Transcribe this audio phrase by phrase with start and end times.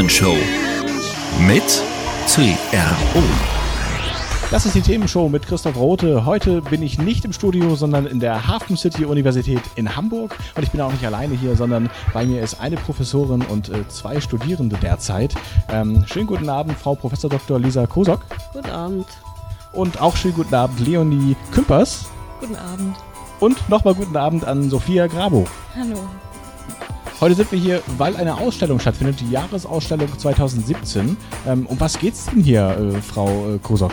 [0.00, 0.34] Themenshow.
[1.46, 1.84] Mit
[2.26, 3.22] CRO.
[4.50, 6.24] Das ist die Themenshow mit Christoph Rote.
[6.24, 10.38] Heute bin ich nicht im Studio, sondern in der Hafen City Universität in Hamburg.
[10.56, 13.86] Und ich bin auch nicht alleine hier, sondern bei mir ist eine Professorin und äh,
[13.88, 15.34] zwei Studierende derzeit.
[15.68, 17.60] Ähm, schönen guten Abend, Frau Professor Dr.
[17.60, 18.22] Lisa Kosok.
[18.54, 19.06] Guten Abend.
[19.74, 22.06] Und auch schönen guten Abend, Leonie Kümpers.
[22.40, 22.96] Guten Abend.
[23.38, 25.46] Und nochmal guten Abend an Sophia Grabo.
[25.76, 25.98] Hallo.
[27.20, 31.18] Heute sind wir hier, weil eine Ausstellung stattfindet, die Jahresausstellung 2017.
[31.46, 33.92] Ähm, um was geht's denn hier, äh, Frau äh, Kosok?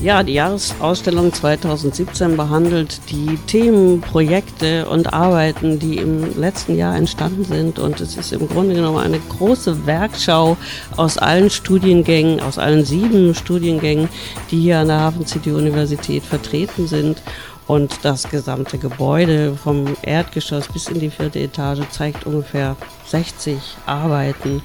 [0.00, 7.44] Ja, die Jahresausstellung 2017 behandelt die Themen, Projekte und Arbeiten, die im letzten Jahr entstanden
[7.44, 7.78] sind.
[7.80, 10.56] Und es ist im Grunde genommen eine große Werkschau
[10.96, 14.08] aus allen Studiengängen, aus allen sieben Studiengängen,
[14.50, 17.22] die hier an der Hafen City Universität vertreten sind.
[17.68, 24.62] Und das gesamte Gebäude vom Erdgeschoss bis in die vierte Etage zeigt ungefähr 60 Arbeiten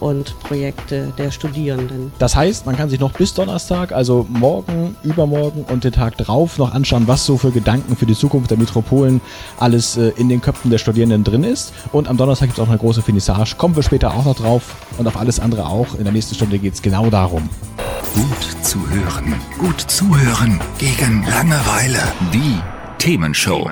[0.00, 2.12] und Projekte der Studierenden.
[2.18, 6.58] Das heißt, man kann sich noch bis Donnerstag, also morgen, übermorgen und den Tag drauf
[6.58, 9.20] noch anschauen, was so für Gedanken für die Zukunft der Metropolen
[9.58, 11.72] alles äh, in den Köpfen der Studierenden drin ist.
[11.92, 13.56] Und am Donnerstag gibt es auch eine große Finissage.
[13.56, 15.94] Kommen wir später auch noch drauf und auf alles andere auch.
[15.94, 17.48] In der nächsten Stunde geht es genau darum.
[18.14, 19.34] Gut zu hören.
[19.58, 20.60] Gut zuhören.
[20.78, 22.00] Gegen Langeweile.
[22.32, 23.70] Die Themenshow.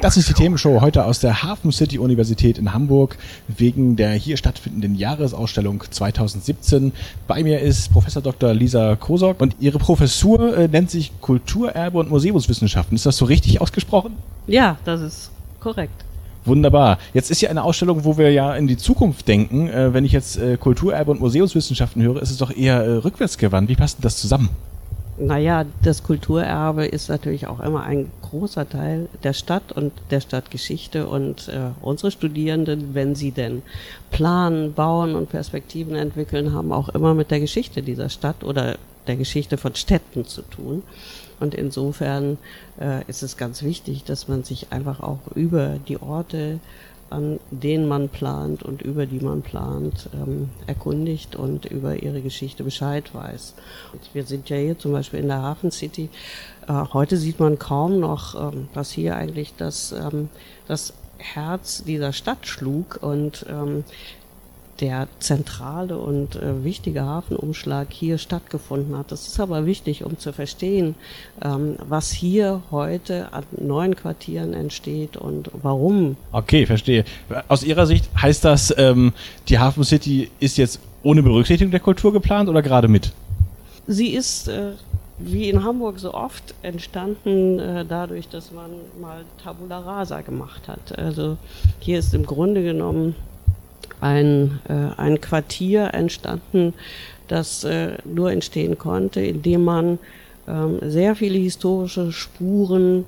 [0.00, 4.38] Das ist die Themenshow heute aus der Hafen City Universität in Hamburg wegen der hier
[4.38, 6.92] stattfindenden Jahresausstellung 2017.
[7.26, 8.54] Bei mir ist Professor Dr.
[8.54, 12.96] Lisa Kosok und ihre Professur äh, nennt sich Kulturerbe und Museumswissenschaften.
[12.96, 14.16] Ist das so richtig ausgesprochen?
[14.46, 15.30] Ja, das ist
[15.60, 16.04] korrekt.
[16.46, 16.98] Wunderbar.
[17.12, 19.68] Jetzt ist ja eine Ausstellung, wo wir ja in die Zukunft denken.
[19.68, 23.68] Äh, wenn ich jetzt äh, Kulturerbe und Museumswissenschaften höre, ist es doch eher rückwärtsgewandt.
[23.68, 24.48] Wie passt denn das zusammen?
[25.20, 31.08] Naja, das Kulturerbe ist natürlich auch immer ein großer Teil der Stadt und der Stadtgeschichte
[31.08, 33.62] und äh, unsere Studierenden, wenn sie denn
[34.12, 38.76] planen, bauen und Perspektiven entwickeln, haben auch immer mit der Geschichte dieser Stadt oder
[39.08, 40.84] der Geschichte von Städten zu tun.
[41.40, 42.38] Und insofern
[42.80, 46.60] äh, ist es ganz wichtig, dass man sich einfach auch über die Orte,
[47.10, 52.64] an denen man plant und über die man plant, ähm, erkundigt und über ihre Geschichte
[52.64, 53.54] Bescheid weiß.
[53.92, 56.10] Und wir sind ja hier zum Beispiel in der Hafen City.
[56.66, 60.28] Äh, heute sieht man kaum noch, ähm, was hier eigentlich das, ähm,
[60.66, 63.84] das Herz dieser Stadt schlug und ähm,
[64.80, 69.10] der zentrale und äh, wichtige Hafenumschlag hier stattgefunden hat.
[69.12, 70.94] Das ist aber wichtig, um zu verstehen,
[71.42, 76.16] ähm, was hier heute an neuen Quartieren entsteht und warum.
[76.32, 77.04] Okay, verstehe.
[77.48, 79.12] Aus Ihrer Sicht heißt das, ähm,
[79.48, 83.12] die Hafen City ist jetzt ohne Berücksichtigung der Kultur geplant oder gerade mit?
[83.86, 84.72] Sie ist äh,
[85.18, 90.96] wie in Hamburg so oft entstanden äh, dadurch, dass man mal Tabula Rasa gemacht hat.
[90.98, 91.36] Also
[91.80, 93.14] hier ist im Grunde genommen
[94.00, 96.74] ein, äh, ein Quartier entstanden,
[97.28, 99.98] das äh, nur entstehen konnte, indem man
[100.46, 103.04] ähm, sehr viele historische Spuren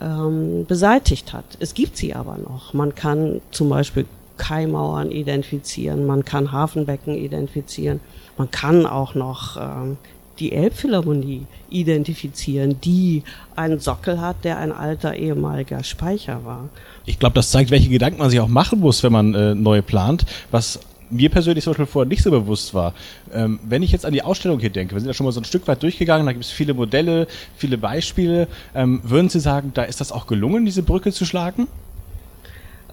[0.00, 1.44] ähm, beseitigt hat.
[1.60, 2.74] Es gibt sie aber noch.
[2.74, 8.00] Man kann zum Beispiel Kaimauern identifizieren, man kann Hafenbecken identifizieren,
[8.36, 9.96] man kann auch noch ähm,
[10.38, 13.22] die Elbphilharmonie identifizieren, die
[13.56, 16.68] einen Sockel hat, der ein alter ehemaliger Speicher war.
[17.06, 19.82] Ich glaube, das zeigt, welche Gedanken man sich auch machen muss, wenn man äh, neu
[19.82, 20.80] plant, was
[21.10, 22.94] mir persönlich zum Beispiel vorher nicht so bewusst war.
[23.32, 25.40] Ähm, wenn ich jetzt an die Ausstellung hier denke, wir sind ja schon mal so
[25.40, 28.48] ein Stück weit durchgegangen, da gibt es viele Modelle, viele Beispiele.
[28.74, 31.68] Ähm, würden Sie sagen, da ist das auch gelungen, diese Brücke zu schlagen?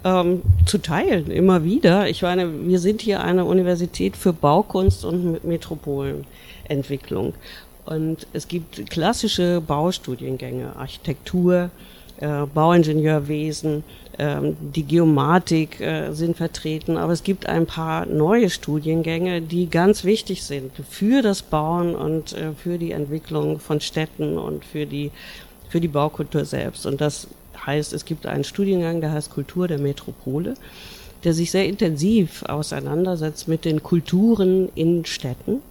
[0.03, 2.09] Ähm, zu teilen, immer wieder.
[2.09, 5.43] Ich meine, wir sind hier eine Universität für Baukunst und
[6.71, 7.33] Metropolenentwicklung.
[7.85, 11.71] Und es gibt klassische Baustudiengänge, Architektur,
[12.19, 13.83] äh, Bauingenieurwesen,
[14.19, 20.03] ähm, die Geomatik äh, sind vertreten, aber es gibt ein paar neue Studiengänge, die ganz
[20.03, 25.09] wichtig sind für das Bauen und äh, für die Entwicklung von Städten und für die,
[25.69, 26.85] für die Baukultur selbst.
[26.85, 27.27] Und das
[27.65, 30.53] heißt, es gibt einen Studiengang, der heißt Kultur der Metropole,
[31.23, 35.61] der sich sehr intensiv auseinandersetzt mit den Kulturen in Städten,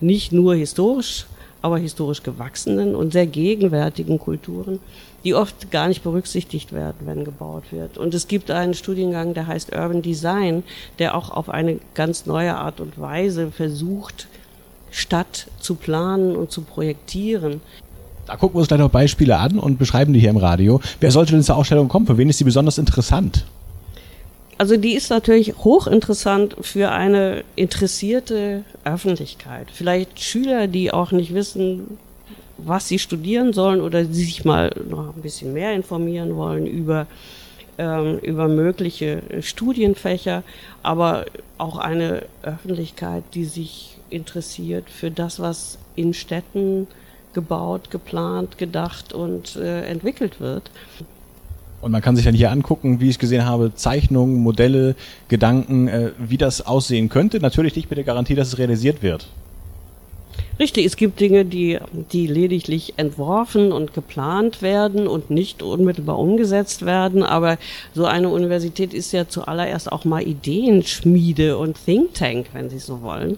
[0.00, 1.26] nicht nur historisch,
[1.62, 4.80] aber historisch gewachsenen und sehr gegenwärtigen Kulturen.
[5.24, 7.96] die oft gar nicht berücksichtigt werden, wenn gebaut wird.
[7.96, 10.62] Und es gibt einen Studiengang, der heißt Urban Design,
[10.98, 14.28] der auch auf eine ganz neue Art und Weise versucht,
[14.90, 17.60] Stadt zu planen und zu projektieren.
[18.26, 20.80] Da gucken wir uns gleich noch Beispiele an und beschreiben die hier im Radio.
[21.00, 22.06] Wer sollte denn zur Ausstellung kommen?
[22.06, 23.44] Für wen ist die besonders interessant?
[24.58, 29.68] Also die ist natürlich hochinteressant für eine interessierte Öffentlichkeit.
[29.72, 31.98] Vielleicht Schüler, die auch nicht wissen,
[32.58, 37.06] was sie studieren sollen oder die sich mal noch ein bisschen mehr informieren wollen über,
[37.78, 40.44] ähm, über mögliche Studienfächer,
[40.82, 41.26] aber
[41.58, 46.86] auch eine Öffentlichkeit, die sich interessiert für das, was in Städten
[47.32, 50.70] gebaut, geplant, gedacht und äh, entwickelt wird.
[51.84, 54.96] Und man kann sich dann hier angucken, wie ich gesehen habe, Zeichnungen, Modelle,
[55.28, 57.40] Gedanken, äh, wie das aussehen könnte.
[57.40, 59.26] Natürlich nicht mit der Garantie, dass es realisiert wird.
[60.58, 61.78] Richtig, es gibt Dinge, die,
[62.10, 67.22] die lediglich entworfen und geplant werden und nicht unmittelbar umgesetzt werden.
[67.22, 67.58] Aber
[67.92, 73.02] so eine Universität ist ja zuallererst auch mal Ideenschmiede und Think Tank, wenn Sie so
[73.02, 73.36] wollen.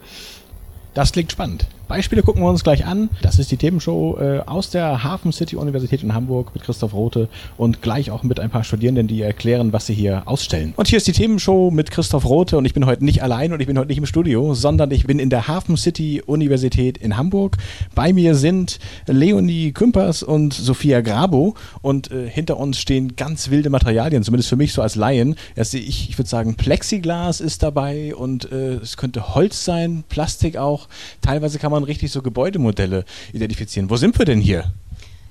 [0.95, 1.67] Das klingt spannend.
[1.89, 3.09] Beispiele gucken wir uns gleich an.
[3.23, 7.29] Das ist die Themenshow äh, aus der Hafen City Universität in Hamburg mit Christoph Rote
[7.57, 10.75] und gleich auch mit ein paar Studierenden, die erklären, was sie hier ausstellen.
[10.77, 13.61] Und hier ist die Themenshow mit Christoph Rote und ich bin heute nicht allein und
[13.61, 17.17] ich bin heute nicht im Studio, sondern ich bin in der Hafen City Universität in
[17.17, 17.57] Hamburg.
[17.95, 23.71] Bei mir sind Leonie Kümpers und Sophia Grabo und äh, hinter uns stehen ganz wilde
[23.71, 25.37] Materialien, zumindest für mich so als Laien.
[25.57, 30.57] Also ich, ich würde sagen, Plexiglas ist dabei und äh, es könnte Holz sein, Plastik
[30.57, 30.89] auch.
[31.23, 33.91] Teilweise kann man man richtig so Gebäudemodelle identifizieren.
[33.91, 34.73] Wo sind wir denn hier?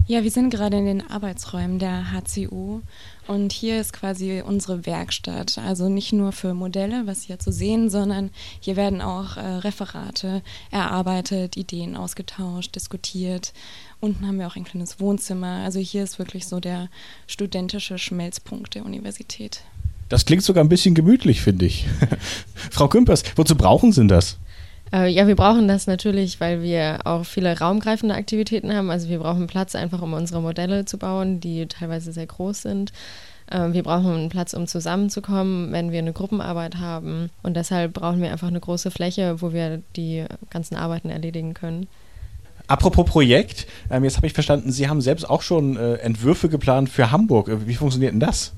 [0.08, 2.82] Ja, wir sind gerade in den Arbeitsräumen der HCU
[3.26, 5.58] und hier ist quasi unsere Werkstatt.
[5.58, 10.44] Also nicht nur für Modelle, was ja zu sehen, sondern hier werden auch äh, Referate
[10.70, 13.52] erarbeitet, Ideen ausgetauscht, diskutiert.
[14.00, 15.64] Unten haben wir auch ein kleines Wohnzimmer.
[15.66, 16.90] Also hier ist wirklich so der
[17.26, 19.64] studentische Schmelzpunkt der Universität.
[20.10, 21.88] Das klingt sogar ein bisschen gemütlich, finde ich.
[22.70, 24.38] Frau Kümpers, wozu brauchen Sie das?
[24.94, 28.90] Äh, ja, wir brauchen das natürlich, weil wir auch viele raumgreifende Aktivitäten haben.
[28.90, 32.94] Also wir brauchen Platz einfach, um unsere Modelle zu bauen, die teilweise sehr groß sind.
[33.48, 37.30] Äh, wir brauchen einen Platz, um zusammenzukommen, wenn wir eine Gruppenarbeit haben.
[37.44, 41.88] Und deshalb brauchen wir einfach eine große Fläche, wo wir die ganzen Arbeiten erledigen können.
[42.68, 46.90] Apropos Projekt, ähm, jetzt habe ich verstanden, Sie haben selbst auch schon äh, Entwürfe geplant
[46.90, 47.50] für Hamburg.
[47.68, 48.54] Wie funktioniert denn das?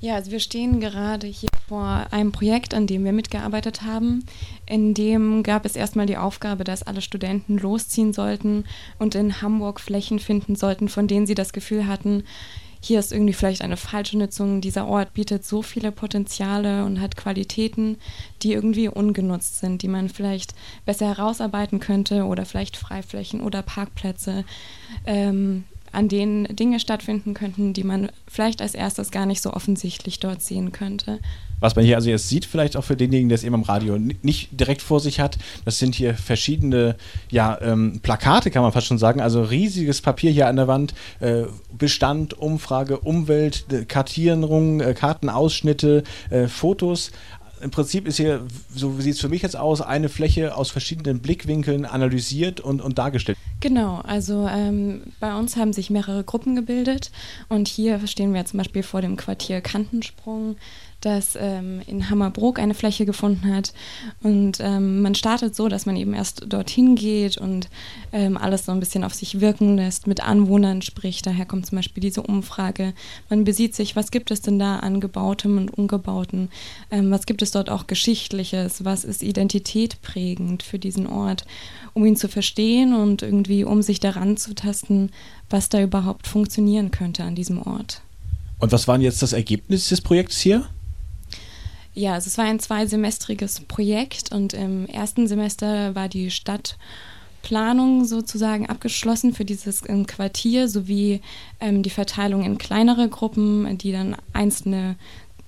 [0.00, 4.24] Ja, also wir stehen gerade hier vor einem Projekt, an dem wir mitgearbeitet haben.
[4.66, 8.64] In dem gab es erstmal die Aufgabe, dass alle Studenten losziehen sollten
[8.98, 12.24] und in Hamburg Flächen finden sollten, von denen sie das Gefühl hatten,
[12.86, 14.60] hier ist irgendwie vielleicht eine falsche Nutzung.
[14.60, 17.98] Dieser Ort bietet so viele Potenziale und hat Qualitäten,
[18.42, 20.54] die irgendwie ungenutzt sind, die man vielleicht
[20.84, 24.44] besser herausarbeiten könnte oder vielleicht Freiflächen oder Parkplätze.
[25.04, 30.20] Ähm, an denen Dinge stattfinden könnten, die man vielleicht als erstes gar nicht so offensichtlich
[30.20, 31.20] dort sehen könnte.
[31.58, 33.98] Was man hier also jetzt sieht, vielleicht auch für denjenigen, der es eben am Radio
[33.98, 36.96] nicht direkt vor sich hat, das sind hier verschiedene
[37.30, 39.20] ja, ähm, Plakate, kann man fast schon sagen.
[39.22, 41.44] Also riesiges Papier hier an der Wand, äh,
[41.76, 47.10] Bestand, Umfrage, Umwelt, Kartierung, äh, Kartenausschnitte, äh, Fotos
[47.60, 51.20] im Prinzip ist hier, so sieht es für mich jetzt aus, eine Fläche aus verschiedenen
[51.20, 53.38] Blickwinkeln analysiert und, und dargestellt.
[53.60, 57.10] Genau, also ähm, bei uns haben sich mehrere Gruppen gebildet
[57.48, 60.56] und hier stehen wir zum Beispiel vor dem Quartier Kantensprung
[61.06, 63.72] das ähm, in Hammerbrook eine Fläche gefunden hat.
[64.22, 67.68] Und ähm, man startet so, dass man eben erst dorthin geht und
[68.12, 71.26] ähm, alles so ein bisschen auf sich wirken lässt, mit Anwohnern spricht.
[71.26, 72.92] Daher kommt zum Beispiel diese Umfrage.
[73.30, 76.48] Man besieht sich, was gibt es denn da an Gebautem und Ungebauten?
[76.90, 78.84] Ähm, was gibt es dort auch Geschichtliches?
[78.84, 81.44] Was ist Identität prägend für diesen Ort?
[81.94, 85.10] Um ihn zu verstehen und irgendwie um sich daran zu tasten,
[85.48, 88.02] was da überhaupt funktionieren könnte an diesem Ort.
[88.58, 90.66] Und was war jetzt das Ergebnis des Projekts hier?
[91.96, 98.68] Ja, also es war ein zweisemestriges Projekt und im ersten Semester war die Stadtplanung sozusagen
[98.68, 101.22] abgeschlossen für dieses ähm, Quartier sowie
[101.58, 104.96] ähm, die Verteilung in kleinere Gruppen, die dann einzelne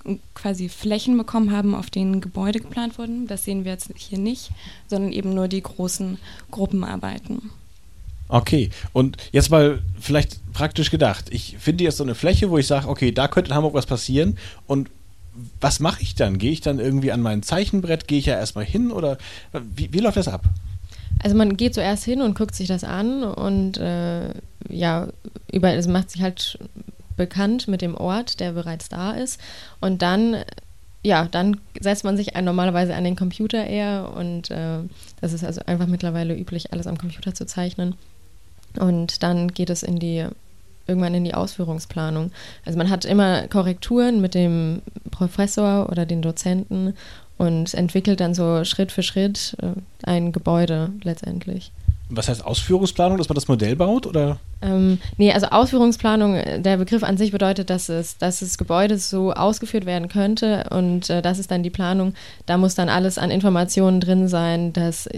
[0.07, 3.27] ähm, quasi Flächen bekommen haben, auf denen Gebäude geplant wurden.
[3.27, 4.49] Das sehen wir jetzt hier nicht,
[4.87, 6.17] sondern eben nur die großen
[6.51, 7.51] Gruppenarbeiten.
[8.29, 11.27] Okay, und jetzt mal vielleicht praktisch gedacht.
[11.31, 13.85] Ich finde jetzt so eine Fläche, wo ich sage, okay, da könnte in Hamburg was
[13.85, 14.89] passieren und
[15.61, 16.39] was mache ich dann?
[16.39, 18.09] Gehe ich dann irgendwie an mein Zeichenbrett?
[18.09, 19.19] Gehe ich ja erstmal hin oder
[19.53, 20.45] wie, wie läuft das ab?
[21.23, 24.33] Also man geht zuerst hin und guckt sich das an und äh,
[24.69, 25.09] ja,
[25.51, 26.59] über, es macht sich halt
[27.17, 29.41] bekannt mit dem Ort, der bereits da ist.
[29.81, 30.37] Und dann,
[31.03, 34.79] ja, dann setzt man sich normalerweise an den Computer eher und äh,
[35.21, 37.95] das ist also einfach mittlerweile üblich, alles am Computer zu zeichnen.
[38.79, 40.27] Und dann geht es in die
[40.89, 42.33] irgendwann in die Ausführungsplanung.
[42.65, 46.95] Also man hat immer Korrekturen mit dem Professor oder den Dozenten
[47.37, 51.71] und entwickelt dann so Schritt für Schritt äh, ein Gebäude letztendlich.
[52.11, 54.39] Was heißt Ausführungsplanung, dass man das Modell baut oder?
[54.63, 58.99] Ähm, nee, also Ausführungsplanung, äh, der Begriff an sich bedeutet, dass es, dass das Gebäude
[58.99, 62.15] so ausgeführt werden könnte und äh, das ist dann die Planung.
[62.47, 65.09] Da muss dann alles an Informationen drin sein, dass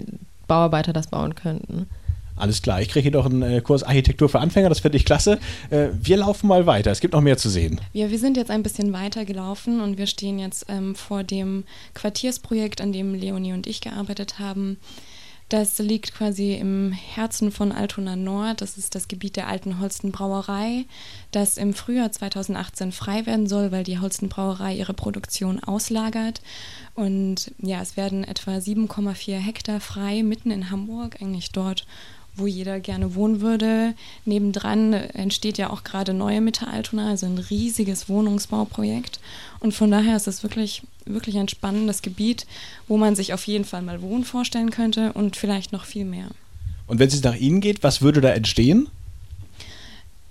[0.47, 1.87] Bauarbeiter das bauen könnten.
[2.35, 5.05] Alles klar, ich kriege hier doch einen äh, Kurs Architektur für Anfänger, das finde ich
[5.05, 5.39] klasse.
[5.69, 7.79] Äh, wir laufen mal weiter, es gibt noch mehr zu sehen.
[7.93, 11.63] Ja, wir sind jetzt ein bisschen weiter gelaufen und wir stehen jetzt ähm, vor dem
[11.93, 14.77] Quartiersprojekt, an dem Leonie und ich gearbeitet haben.
[15.51, 18.61] Das liegt quasi im Herzen von Altona Nord.
[18.61, 20.85] Das ist das Gebiet der alten Holsten Brauerei,
[21.31, 26.41] das im Frühjahr 2018 frei werden soll, weil die Holsten Brauerei ihre Produktion auslagert.
[26.95, 31.85] Und ja, es werden etwa 7,4 Hektar frei mitten in Hamburg, eigentlich dort,
[32.35, 33.93] wo jeder gerne wohnen würde.
[34.25, 39.19] Nebendran entsteht ja auch gerade neue Mitte Altona, also ein riesiges Wohnungsbauprojekt.
[39.59, 42.45] Und von daher ist es wirklich, wirklich ein spannendes Gebiet,
[42.87, 46.27] wo man sich auf jeden Fall mal wohnen vorstellen könnte und vielleicht noch viel mehr.
[46.87, 48.87] Und wenn es nach Ihnen geht, was würde da entstehen?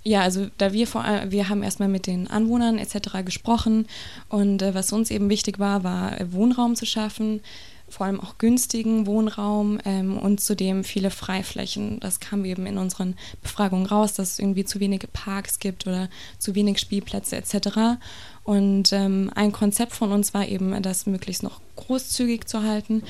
[0.03, 3.23] Ja, also da wir vor wir haben erstmal mit den Anwohnern etc.
[3.23, 3.85] gesprochen
[4.29, 7.41] und äh, was uns eben wichtig war, war Wohnraum zu schaffen,
[7.91, 11.99] vor allem auch günstigen Wohnraum ähm, und zudem viele Freiflächen.
[11.99, 16.09] Das kam eben in unseren Befragungen raus, dass es irgendwie zu wenige Parks gibt oder
[16.39, 17.99] zu wenig Spielplätze etc.
[18.43, 23.03] Und ähm, ein Konzept von uns war eben, das möglichst noch großzügig zu halten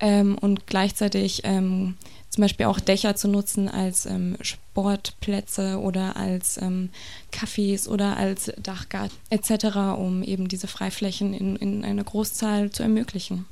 [0.00, 1.96] ähm, und gleichzeitig ähm,
[2.30, 6.90] zum Beispiel auch Dächer zu nutzen als ähm, Sportplätze oder als ähm,
[7.32, 13.46] Cafés oder als Dachgarten etc., um eben diese Freiflächen in, in einer Großzahl zu ermöglichen.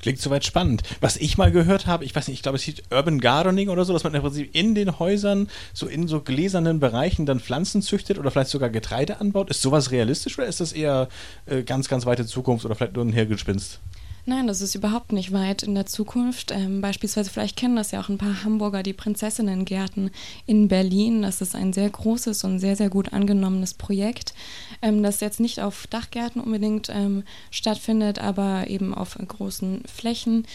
[0.00, 0.82] Klingt soweit spannend.
[1.00, 3.84] Was ich mal gehört habe, ich weiß nicht, ich glaube, es hieß Urban Gardening oder
[3.84, 7.80] so, dass man im Prinzip in den Häusern, so in so gläsernen Bereichen dann Pflanzen
[7.80, 9.50] züchtet oder vielleicht sogar Getreide anbaut.
[9.50, 11.08] Ist sowas realistisch oder ist das eher
[11.46, 13.80] äh, ganz, ganz weite Zukunft oder vielleicht nur ein Hirngespinst?
[14.26, 16.50] Nein, das ist überhaupt nicht weit in der Zukunft.
[16.50, 20.10] Ähm, beispielsweise, vielleicht kennen das ja auch ein paar Hamburger, die Prinzessinnengärten
[20.46, 21.20] in Berlin.
[21.20, 24.32] Das ist ein sehr großes und sehr, sehr gut angenommenes Projekt,
[24.80, 30.46] ähm, das jetzt nicht auf Dachgärten unbedingt ähm, stattfindet, aber eben auf großen Flächen.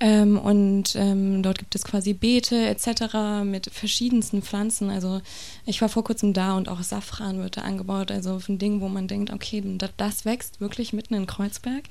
[0.00, 3.42] Ähm, und ähm, dort gibt es quasi Beete etc.
[3.42, 4.90] mit verschiedensten Pflanzen.
[4.90, 5.22] Also
[5.64, 8.10] ich war vor kurzem da und auch Safran wird da angebaut.
[8.10, 9.62] Also ein Ding, wo man denkt, okay,
[9.96, 11.84] das wächst wirklich mitten in Kreuzberg.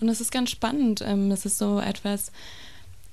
[0.00, 1.02] Und es ist ganz spannend.
[1.04, 2.32] Ähm, es ist so etwas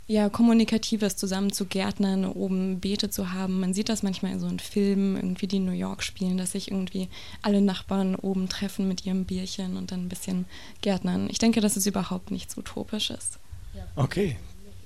[0.08, 3.60] ja, Kommunikatives zusammen zu Gärtnern, oben Beete zu haben.
[3.60, 6.70] Man sieht das manchmal in so einem Film, irgendwie die New York spielen, dass sich
[6.70, 7.10] irgendwie
[7.42, 10.46] alle Nachbarn oben treffen mit ihrem Bierchen und dann ein bisschen
[10.82, 11.27] Gärtnern.
[11.32, 13.39] Ich denke, dass es überhaupt nichts Utopisches.
[13.96, 14.38] Okay,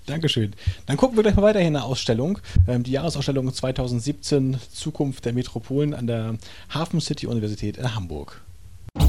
[0.05, 0.53] Dankeschön.
[0.87, 2.39] Dann gucken wir gleich mal weiter in der Ausstellung.
[2.67, 6.37] Ähm, die Jahresausstellung 2017 Zukunft der Metropolen an der
[6.73, 8.41] Hafen City Universität in Hamburg.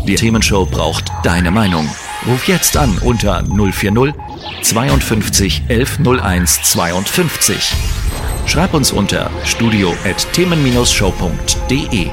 [0.06, 1.88] Die Themenshow braucht deine Meinung.
[2.26, 4.14] Ruf jetzt an unter 040
[4.62, 7.72] 52 1101 52.
[8.46, 12.10] Schreib uns unter studio@themen-show.de.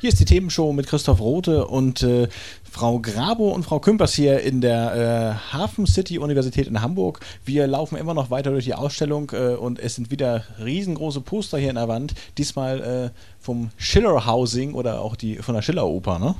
[0.00, 2.28] Hier ist die Themenshow mit Christoph Rote und äh,
[2.62, 7.18] Frau Grabo und Frau Kümpers hier in der äh, Hafen City Universität in Hamburg.
[7.44, 11.58] Wir laufen immer noch weiter durch die Ausstellung äh, und es sind wieder riesengroße Poster
[11.58, 12.14] hier in der Wand.
[12.38, 16.36] Diesmal äh, vom Schiller Housing oder auch die von der Schiller Oper, ne?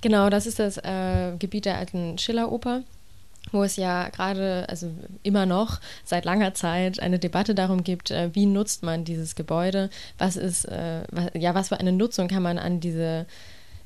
[0.00, 2.82] Genau, das ist das äh, Gebiet der alten Schiller Oper
[3.56, 4.90] wo es ja gerade, also
[5.22, 9.90] immer noch seit langer Zeit eine Debatte darum gibt, äh, wie nutzt man dieses Gebäude,
[10.18, 11.02] was ist, äh,
[11.34, 13.26] ja, was für eine Nutzung kann man an diese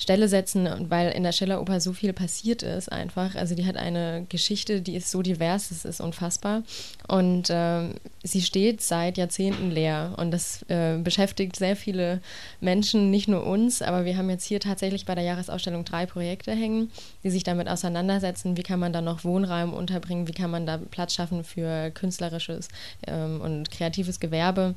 [0.00, 3.34] Stelle setzen, weil in der Schilleroper so viel passiert ist einfach.
[3.34, 6.62] Also die hat eine Geschichte, die ist so divers, das ist unfassbar.
[7.06, 12.22] Und ähm, sie steht seit Jahrzehnten leer und das äh, beschäftigt sehr viele
[12.60, 16.52] Menschen, nicht nur uns, aber wir haben jetzt hier tatsächlich bei der Jahresausstellung drei Projekte
[16.52, 16.90] hängen,
[17.22, 20.78] die sich damit auseinandersetzen, wie kann man da noch Wohnraum unterbringen, wie kann man da
[20.78, 22.68] Platz schaffen für künstlerisches
[23.06, 24.74] ähm, und kreatives Gewerbe.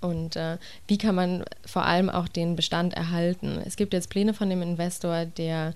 [0.00, 3.60] Und äh, wie kann man vor allem auch den Bestand erhalten?
[3.64, 5.74] Es gibt jetzt Pläne von dem Investor, der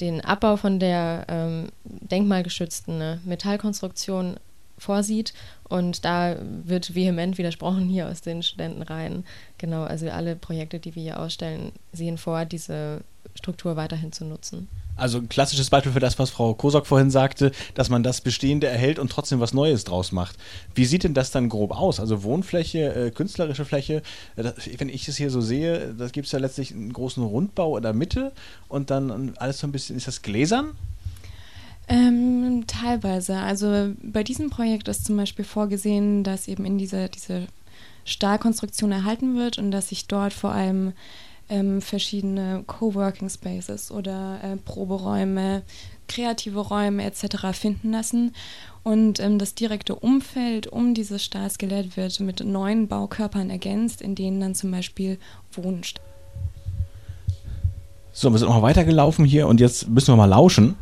[0.00, 4.36] den Abbau von der ähm, denkmalgeschützten ne, Metallkonstruktion
[4.78, 5.32] vorsieht.
[5.68, 9.24] Und da wird vehement widersprochen hier aus den Studentenreihen.
[9.58, 13.02] Genau, also alle Projekte, die wir hier ausstellen, sehen vor, diese
[13.34, 14.68] Struktur weiterhin zu nutzen.
[14.96, 18.66] Also ein klassisches Beispiel für das, was Frau Kosok vorhin sagte, dass man das Bestehende
[18.66, 20.36] erhält und trotzdem was Neues draus macht.
[20.74, 21.98] Wie sieht denn das dann grob aus?
[21.98, 24.02] Also Wohnfläche, äh, künstlerische Fläche,
[24.36, 27.22] äh, das, wenn ich es hier so sehe, da gibt es ja letztlich einen großen
[27.22, 28.32] Rundbau in der Mitte
[28.68, 30.72] und dann alles so ein bisschen, ist das gläsern?
[31.88, 33.36] Ähm, teilweise.
[33.38, 37.46] Also bei diesem Projekt ist zum Beispiel vorgesehen, dass eben in diese, diese
[38.04, 40.92] Stahlkonstruktion erhalten wird und dass sich dort vor allem
[41.52, 45.62] ähm, verschiedene Coworking Spaces oder äh, Proberäume,
[46.08, 47.52] kreative Räume etc.
[47.52, 48.34] finden lassen.
[48.82, 54.40] Und ähm, das direkte Umfeld um dieses Stahlskelett wird mit neuen Baukörpern ergänzt, in denen
[54.40, 55.18] dann zum Beispiel
[55.52, 55.82] Wohnen.
[58.12, 60.76] So, wir sind noch weitergelaufen hier und jetzt müssen wir mal lauschen.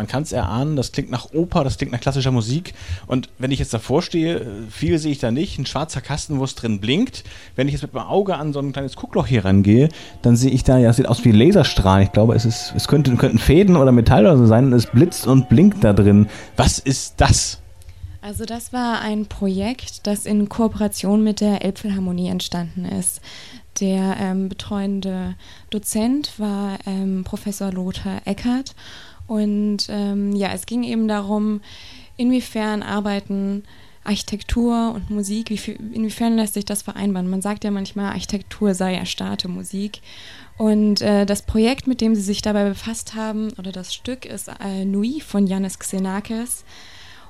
[0.00, 2.72] Man kann es erahnen, das klingt nach Oper, das klingt nach klassischer Musik.
[3.06, 5.58] Und wenn ich jetzt davor stehe, viel sehe ich da nicht.
[5.58, 7.22] Ein schwarzer Kasten, wo es drin blinkt.
[7.54, 9.90] Wenn ich jetzt mit meinem Auge an so ein kleines Guckloch hier rangehe,
[10.22, 12.04] dann sehe ich da, ja, es sieht aus wie Laserstrahlen.
[12.04, 15.26] Ich glaube, es, ist, es könnte, könnten Fäden oder Metall oder so sein es blitzt
[15.26, 16.28] und blinkt da drin.
[16.56, 17.60] Was ist das?
[18.22, 23.20] Also das war ein Projekt, das in Kooperation mit der Elbphilharmonie entstanden ist.
[23.80, 25.36] Der ähm, betreuende
[25.70, 28.74] Dozent war ähm, Professor Lothar Eckert
[29.30, 31.60] und ähm, ja, es ging eben darum,
[32.16, 33.62] inwiefern arbeiten
[34.02, 37.30] Architektur und Musik, wie, inwiefern lässt sich das vereinbaren?
[37.30, 40.00] Man sagt ja manchmal, Architektur sei erstarrte Musik.
[40.58, 44.48] Und äh, das Projekt, mit dem sie sich dabei befasst haben, oder das Stück, ist
[44.48, 46.64] äh, Nui von Yannis Xenakis.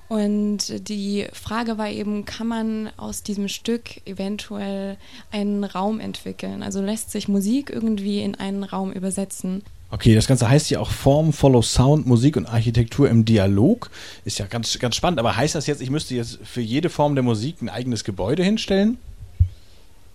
[0.08, 4.96] Und die Frage war eben, kann man aus diesem Stück eventuell
[5.30, 6.62] einen Raum entwickeln?
[6.62, 9.62] Also lässt sich Musik irgendwie in einen Raum übersetzen?
[9.92, 13.90] Okay, das Ganze heißt ja auch Form, Follow Sound, Musik und Architektur im Dialog.
[14.24, 15.18] Ist ja ganz, ganz spannend.
[15.18, 18.44] Aber heißt das jetzt, ich müsste jetzt für jede Form der Musik ein eigenes Gebäude
[18.44, 18.98] hinstellen?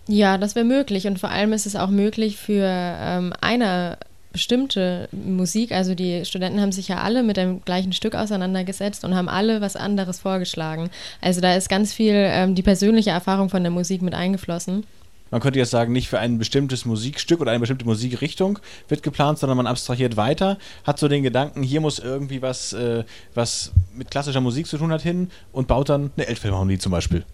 [0.08, 1.06] Ja, das wäre möglich.
[1.06, 3.98] Und vor allem ist es auch möglich für ähm, eine
[4.32, 5.72] bestimmte Musik.
[5.72, 9.60] Also die Studenten haben sich ja alle mit dem gleichen Stück auseinandergesetzt und haben alle
[9.60, 10.90] was anderes vorgeschlagen.
[11.20, 14.84] Also da ist ganz viel ähm, die persönliche Erfahrung von der Musik mit eingeflossen.
[15.30, 19.38] Man könnte jetzt sagen, nicht für ein bestimmtes Musikstück oder eine bestimmte Musikrichtung wird geplant,
[19.38, 23.04] sondern man abstrahiert weiter, hat so den Gedanken, hier muss irgendwie was, äh,
[23.34, 27.24] was mit klassischer Musik zu tun hat hin und baut dann eine Elbphilharmonie zum Beispiel.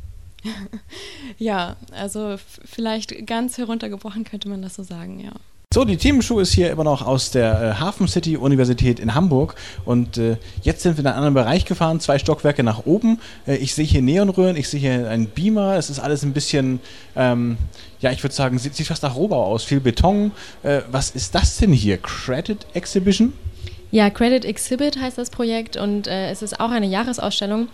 [1.39, 5.33] ja, also vielleicht ganz heruntergebrochen könnte man das so sagen, ja.
[5.73, 9.55] So, die Themenshow ist hier immer noch aus der äh, Hafen City Universität in Hamburg
[9.87, 13.19] und äh, jetzt sind wir in einen anderen Bereich gefahren, zwei Stockwerke nach oben.
[13.47, 16.79] Äh, ich sehe hier Neonröhren, ich sehe hier einen Beamer, es ist alles ein bisschen,
[17.17, 17.57] ähm,
[18.01, 20.33] ja, ich würde sagen, sieht, sieht fast nach Rohbau aus, viel Beton.
[20.63, 21.97] Äh, was ist das denn hier?
[21.97, 23.33] Credit Exhibition?
[23.91, 27.69] Ja, Credit Exhibit heißt das Projekt und äh, es ist auch eine Jahresausstellung.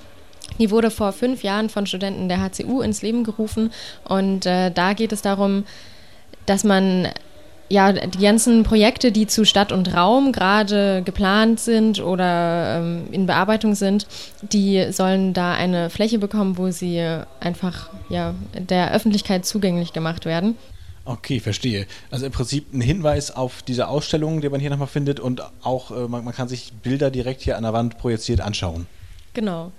[0.60, 3.72] Die wurde vor fünf Jahren von Studenten der HCU ins Leben gerufen
[4.04, 5.64] und äh, da geht es darum,
[6.46, 7.08] dass man
[7.68, 13.26] ja, die ganzen Projekte, die zu Stadt und Raum gerade geplant sind oder ähm, in
[13.26, 14.06] Bearbeitung sind,
[14.42, 17.00] die sollen da eine Fläche bekommen, wo sie
[17.40, 20.56] einfach ja, der Öffentlichkeit zugänglich gemacht werden.
[21.04, 21.86] Okay, verstehe.
[22.10, 25.90] Also im Prinzip ein Hinweis auf diese Ausstellung, die man hier nochmal findet und auch
[25.90, 28.86] äh, man, man kann sich Bilder direkt hier an der Wand projiziert anschauen.
[29.34, 29.72] Genau,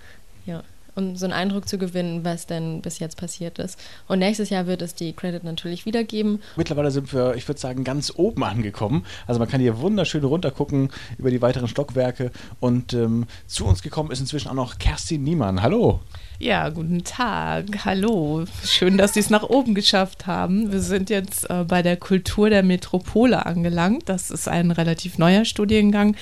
[0.45, 0.63] ja
[0.95, 3.79] um so einen Eindruck zu gewinnen, was denn bis jetzt passiert ist.
[4.07, 6.41] Und nächstes Jahr wird es die Credit natürlich wiedergeben.
[6.55, 9.05] Mittlerweile sind wir, ich würde sagen, ganz oben angekommen.
[9.27, 12.31] Also man kann hier wunderschön runtergucken über die weiteren Stockwerke.
[12.59, 15.61] Und ähm, zu uns gekommen ist inzwischen auch noch Kerstin Niemann.
[15.61, 15.99] Hallo.
[16.41, 17.83] Ja, guten Tag.
[17.83, 18.45] Hallo.
[18.63, 20.71] Schön, dass Sie es nach oben geschafft haben.
[20.71, 24.07] Wir sind jetzt äh, bei der Kultur der Metropole angelangt.
[24.07, 26.15] Das ist ein relativ neuer Studiengang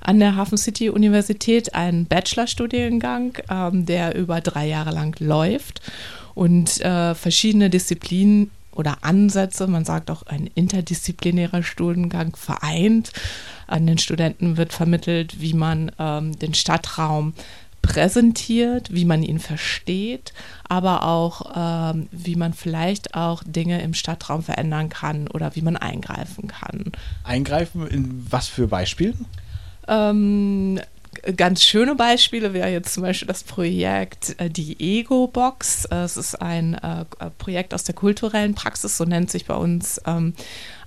[0.00, 5.80] an der Hafen City Universität, ein Bachelorstudiengang, ähm, der über drei Jahre lang läuft
[6.34, 13.12] und äh, verschiedene Disziplinen oder Ansätze, man sagt auch ein interdisziplinärer Studiengang vereint.
[13.68, 17.34] An den Studenten wird vermittelt, wie man ähm, den Stadtraum
[17.82, 20.32] präsentiert, wie man ihn versteht,
[20.68, 25.76] aber auch, ähm, wie man vielleicht auch Dinge im Stadtraum verändern kann oder wie man
[25.76, 26.92] eingreifen kann.
[27.24, 29.26] Eingreifen in was für Beispielen?
[29.88, 30.78] Ähm,
[31.36, 35.86] ganz schöne Beispiele wäre jetzt zum Beispiel das Projekt äh, die Ego-Box.
[35.86, 37.04] Es ist ein äh,
[37.38, 40.34] Projekt aus der kulturellen Praxis, so nennt sich bei uns ähm,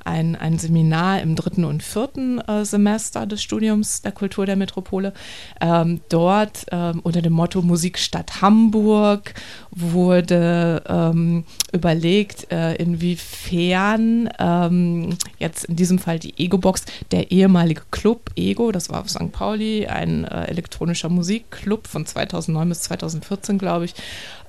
[0.06, 5.14] ein, ein Seminar im dritten und vierten äh, Semester des Studiums der Kultur der Metropole.
[5.62, 9.34] Ähm, dort ähm, unter dem Motto Musikstadt Hamburg
[9.72, 18.30] wurde ähm, überlegt, äh, inwiefern ähm, jetzt in diesem Fall die Ego-Box, der ehemalige Club
[18.36, 19.32] Ego, das war auf St.
[19.32, 23.96] Pauli, ein äh, elektronischer Musikclub von 2009 bis 2014, glaube ich,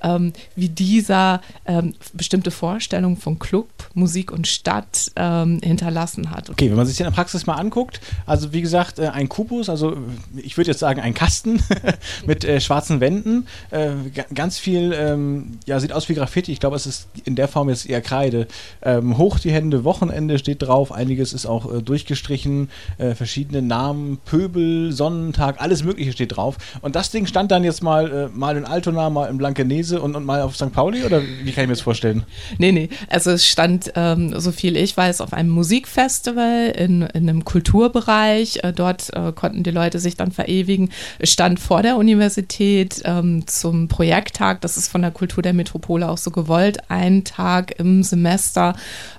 [0.05, 6.51] ähm, wie dieser ähm, bestimmte Vorstellungen von Club, Musik und Stadt ähm, hinterlassen hat.
[6.51, 9.69] Okay, wenn man sich in der Praxis mal anguckt, also wie gesagt, äh, ein Kubus,
[9.69, 9.97] also
[10.37, 11.63] ich würde jetzt sagen ein Kasten
[12.27, 13.93] mit äh, schwarzen Wänden, äh,
[14.35, 17.69] ganz viel, ähm, ja, sieht aus wie Graffiti, ich glaube, es ist in der Form
[17.69, 18.47] jetzt eher Kreide.
[18.83, 24.19] Ähm, hoch die Hände, Wochenende steht drauf, einiges ist auch äh, durchgestrichen, äh, verschiedene Namen,
[24.25, 26.57] Pöbel, Sonnentag, alles mögliche steht drauf.
[26.83, 30.15] Und das Ding stand dann jetzt mal, äh, mal in Altona, mal in Blankenese und,
[30.17, 30.73] und mal auf St.
[30.73, 32.25] Pauli, oder wie kann ich mir das vorstellen?
[32.59, 37.29] Nee, nee, also es stand, ähm, so viel ich weiß, auf einem Musikfestival in, in
[37.29, 38.61] einem Kulturbereich.
[38.63, 40.91] Äh, dort äh, konnten die Leute sich dann verewigen.
[41.19, 46.09] Es stand vor der Universität ähm, zum Projekttag, das ist von der Kultur der Metropole
[46.09, 48.75] auch so gewollt, ein Tag im Semester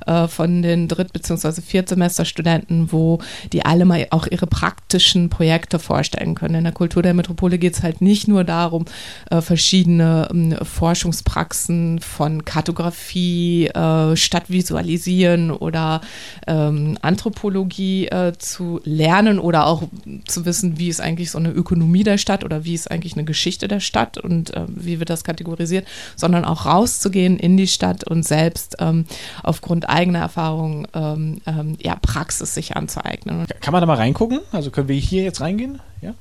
[0.05, 1.61] äh, von den Dritt- bzw.
[1.61, 3.19] Viertsemesterstudenten, wo
[3.53, 6.55] die alle mal auch ihre praktischen Projekte vorstellen können.
[6.55, 8.85] In der Kultur der Metropole geht es halt nicht nur darum,
[9.29, 10.27] äh, verschiedene
[10.65, 16.01] Forschungspraxen von Kartografie, äh, Stadtvisualisieren oder
[16.47, 19.84] ähm, Anthropologie äh, zu lernen oder auch
[20.28, 23.23] zu wissen, wie ist eigentlich so eine Ökonomie der Stadt oder wie ist eigentlich eine
[23.23, 28.04] Geschichte der Stadt und äh, wie wird das kategorisiert, sondern auch rauszugehen in die Stadt
[28.04, 29.06] und selbst ähm,
[29.43, 33.45] aufgrund eigener Erfahrungen ähm, ähm, ja, Praxis sich anzueignen.
[33.62, 34.39] Kann man da mal reingucken?
[34.51, 35.80] Also können wir hier jetzt reingehen?
[36.01, 36.13] Ja,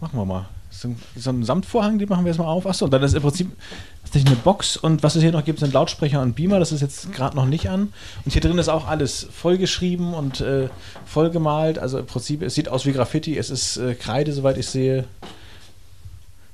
[0.00, 0.46] machen wir mal.
[0.84, 2.66] So ein, so ein Samtvorhang, die machen wir jetzt mal auf.
[2.66, 3.50] Achso, dann ist im Prinzip
[4.02, 6.58] tatsächlich eine Box und was es hier noch gibt, sind Lautsprecher und Beamer.
[6.58, 7.94] Das ist jetzt gerade noch nicht an.
[8.26, 10.68] Und hier drin ist auch alles vollgeschrieben und äh,
[11.06, 11.78] vollgemalt.
[11.78, 13.38] Also im Prinzip, es sieht aus wie Graffiti.
[13.38, 15.04] Es ist äh, Kreide, soweit ich sehe.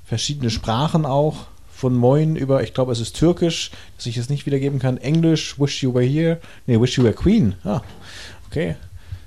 [0.04, 1.46] Verschiedene Sprachen auch.
[1.72, 4.96] Von Moin über, ich glaube, es ist Türkisch, dass ich es nicht wiedergeben kann.
[4.98, 6.38] Englisch, Wish You Were Here.
[6.68, 7.54] Nee, Wish You Were Queen.
[7.64, 7.80] Ah,
[8.48, 8.76] okay.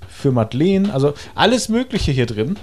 [0.07, 0.93] Für Madeleine.
[0.93, 2.55] Also alles Mögliche hier drin.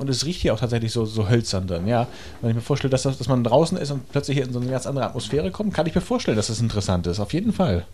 [0.00, 2.06] Und es riecht hier auch tatsächlich so, so hölzern dann, ja.
[2.40, 4.58] Wenn ich mir vorstelle, dass, das, dass man draußen ist und plötzlich hier in so
[4.58, 7.20] eine ganz andere Atmosphäre kommt, kann ich mir vorstellen, dass das interessant ist.
[7.20, 7.84] Auf jeden Fall.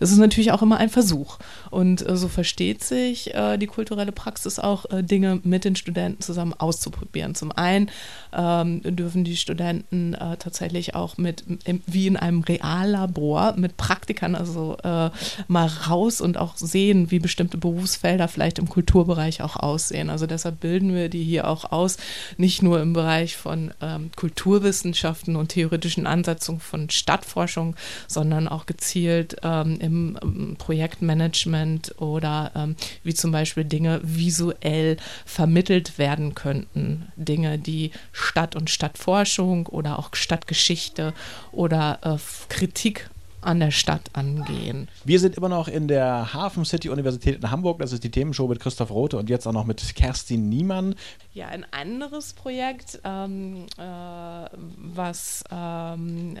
[0.00, 1.38] Es ist natürlich auch immer ein Versuch.
[1.70, 6.22] Und äh, so versteht sich äh, die kulturelle Praxis auch, äh, Dinge mit den Studenten
[6.22, 7.34] zusammen auszuprobieren.
[7.34, 7.90] Zum einen
[8.32, 14.34] ähm, dürfen die Studenten äh, tatsächlich auch mit, im, wie in einem Reallabor, mit Praktikern,
[14.34, 15.10] also äh,
[15.48, 20.10] mal raus und auch sehen, wie bestimmte Berufsfelder vielleicht im Kulturbereich auch aussehen.
[20.10, 21.96] Also deshalb bilden wir die hier auch aus,
[22.36, 29.36] nicht nur im Bereich von ähm, Kulturwissenschaften und theoretischen Ansetzungen von Stadtforschung, sondern auch gezielt
[29.42, 37.08] ähm, im, im Projektmanagement oder ähm, wie zum Beispiel Dinge visuell vermittelt werden könnten.
[37.16, 41.14] Dinge, die Stadt- und Stadtforschung oder auch Stadtgeschichte
[41.52, 42.16] oder äh,
[42.48, 43.08] Kritik
[43.40, 44.88] an der Stadt angehen.
[45.04, 47.78] Wir sind immer noch in der Hafen City Universität in Hamburg.
[47.78, 50.94] Das ist die Themenshow mit Christoph Rote und jetzt auch noch mit Kerstin Niemann.
[51.32, 56.40] Ja, ein anderes Projekt, ähm, äh, was ähm, äh,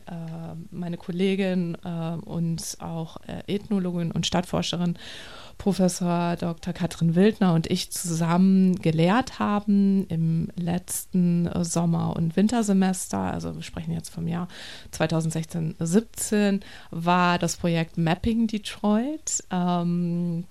[0.70, 1.88] meine Kollegin äh,
[2.24, 4.98] und auch äh, Ethnologin und Stadtforscherin
[5.58, 6.72] Professor Dr.
[6.72, 13.92] Katrin Wildner und ich zusammen gelehrt haben im letzten Sommer- und Wintersemester, also wir sprechen
[13.92, 14.48] jetzt vom Jahr
[14.92, 19.42] 2016-17, war das Projekt Mapping Detroit.
[19.50, 20.44] Ähm,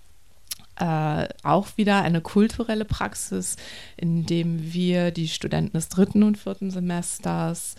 [0.78, 3.56] äh, auch wieder eine kulturelle Praxis,
[3.96, 7.76] in dem wir die Studenten des dritten und vierten Semesters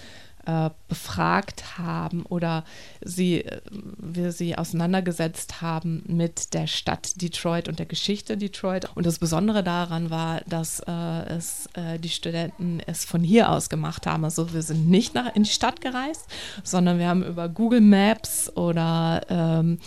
[0.46, 2.64] äh, befragt haben oder
[3.04, 3.60] sie, äh,
[3.98, 8.88] wir sie auseinandergesetzt haben mit der Stadt Detroit und der Geschichte Detroit.
[8.94, 10.92] Und das Besondere daran war, dass äh,
[11.28, 14.24] es äh, die Studenten es von hier aus gemacht haben.
[14.24, 16.26] Also wir sind nicht nach, in die Stadt gereist,
[16.62, 19.78] sondern wir haben über Google Maps oder ähm,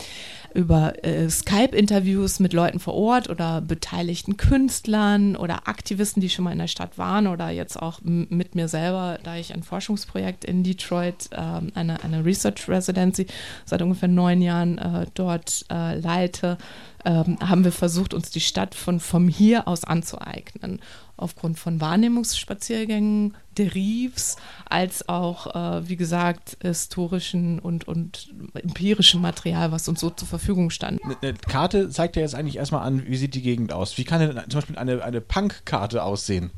[0.54, 6.52] über äh, Skype-Interviews mit Leuten vor Ort oder beteiligten Künstlern oder Aktivisten, die schon mal
[6.52, 10.62] in der Stadt waren oder jetzt auch mit mir selber, da ich ein Forschungsprojekt in
[10.62, 13.26] Detroit, ähm, eine, eine Research Residency
[13.64, 16.58] seit ungefähr neun Jahren äh, dort äh, leite,
[17.04, 20.80] ähm, haben wir versucht, uns die Stadt von vom hier aus anzueignen.
[21.16, 24.36] Aufgrund von Wahrnehmungsspaziergängen, Derivs,
[24.68, 30.70] als auch, äh, wie gesagt, historischen und, und empirischem Material, was uns so zur Verfügung
[30.70, 31.00] stand.
[31.04, 33.98] Eine, eine Karte zeigt ja jetzt eigentlich erstmal an, wie sieht die Gegend aus.
[33.98, 36.50] Wie kann denn zum Beispiel eine, eine Punk-Karte aussehen?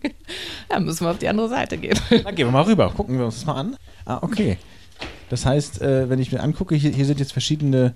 [0.68, 1.98] da müssen wir auf die andere Seite gehen.
[2.10, 3.76] Dann gehen wir mal rüber, gucken wir uns das mal an.
[4.06, 4.56] Ah, okay.
[5.28, 7.94] Das heißt, äh, wenn ich mir angucke, hier, hier sind jetzt verschiedene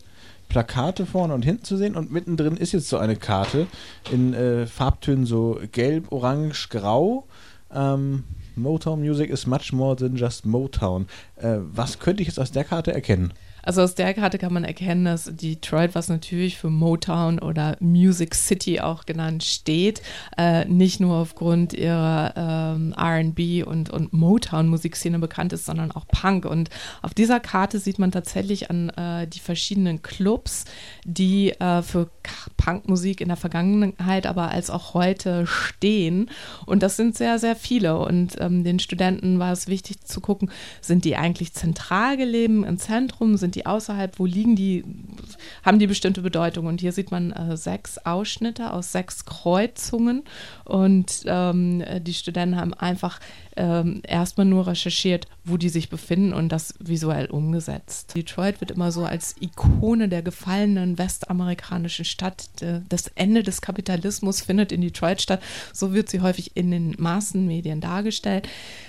[0.48, 3.66] Plakate vorne und hinten zu sehen und mittendrin ist jetzt so eine Karte
[4.12, 7.26] in äh, Farbtönen so gelb, orange, grau.
[7.74, 8.24] Ähm,
[8.56, 11.06] Motown Music is much more than just Motown.
[11.37, 13.32] Äh, was könnte ich jetzt aus der Karte erkennen?
[13.64, 18.35] Also aus der Karte kann man erkennen, dass Detroit, was natürlich für Motown oder Music
[18.35, 20.03] City auch genannt steht,
[20.37, 26.44] äh, nicht nur aufgrund ihrer ähm, RB und, und Motown-Musikszene bekannt ist, sondern auch Punk.
[26.44, 26.70] Und
[27.03, 30.64] auf dieser Karte sieht man tatsächlich an äh, die verschiedenen Clubs,
[31.05, 32.11] die äh, für
[32.57, 36.31] Punkmusik in der Vergangenheit, aber als auch heute stehen.
[36.66, 37.98] Und das sind sehr, sehr viele.
[37.98, 40.50] Und ähm, den Studenten war es wichtig zu gucken,
[40.81, 44.85] sind die eigentlich zentral gelegen im Zentrum, sind die außerhalb, wo liegen die,
[45.64, 46.67] haben die bestimmte Bedeutung.
[46.67, 50.25] Und hier sieht man äh, sechs Ausschnitte aus sechs Kreuzungen
[50.64, 53.21] und ähm, die Studenten haben einfach
[53.57, 58.14] ähm, erstmal nur recherchiert, wo die sich befinden und das visuell umgesetzt.
[58.14, 62.49] Detroit wird immer so als Ikone der gefallenen westamerikanischen Stadt.
[62.88, 65.43] Das Ende des Kapitalismus findet in Detroit statt.
[65.73, 68.49] So wird sie häufig in den Massenmedien dargestellt.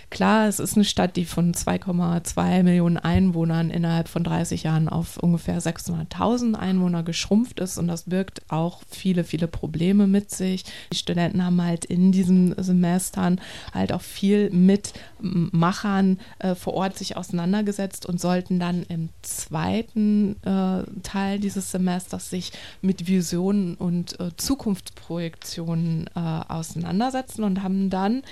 [0.09, 5.17] Klar, es ist eine Stadt, die von 2,2 Millionen Einwohnern innerhalb von 30 Jahren auf
[5.17, 10.63] ungefähr 600.000 Einwohner geschrumpft ist und das birgt auch viele, viele Probleme mit sich.
[10.93, 13.41] Die Studenten haben halt in diesen Semestern
[13.73, 20.37] halt auch viel mit Machern äh, vor Ort sich auseinandergesetzt und sollten dann im zweiten
[20.43, 28.23] äh, Teil dieses Semesters sich mit Visionen und äh, Zukunftsprojektionen äh, auseinandersetzen und haben dann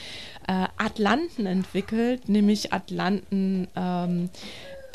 [0.48, 3.68] äh, Atlanten entwickelt, nämlich Atlanten.
[3.76, 4.30] Ähm,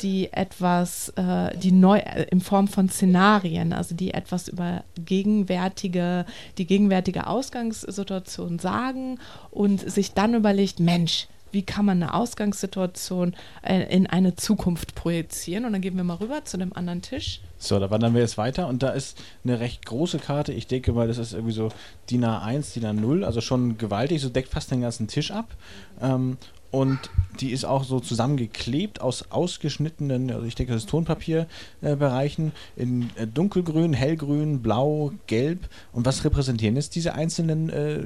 [0.01, 6.25] die etwas, äh, die neu äh, in Form von Szenarien, also die etwas über gegenwärtige,
[6.57, 9.19] die gegenwärtige Ausgangssituation sagen
[9.51, 15.65] und sich dann überlegt, Mensch, wie kann man eine Ausgangssituation äh, in eine Zukunft projizieren.
[15.65, 17.41] Und dann gehen wir mal rüber zu dem anderen Tisch.
[17.57, 20.53] So, da wandern wir jetzt weiter und da ist eine recht große Karte.
[20.53, 21.69] Ich denke mal, das ist irgendwie so
[22.09, 25.55] DIN A1, DIN A0, also schon gewaltig, so deckt fast den ganzen Tisch ab.
[26.01, 26.37] Ähm,
[26.71, 26.99] und
[27.39, 33.09] die ist auch so zusammengeklebt aus ausgeschnittenen, also ich denke, das ist Tonpapierbereichen äh, in
[33.15, 35.69] äh, dunkelgrün, hellgrün, blau, gelb.
[35.91, 38.03] Und was repräsentieren jetzt diese einzelnen äh,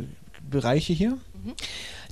[0.49, 1.11] Bereiche hier?
[1.11, 1.53] Mhm.